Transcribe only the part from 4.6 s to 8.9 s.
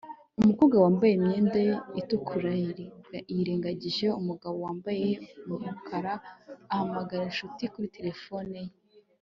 wambaye umukara ahamagara inshuti kuri terefone ye